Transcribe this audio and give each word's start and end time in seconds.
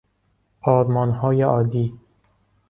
آرمانهای 0.61 1.41
عالی 1.43 1.99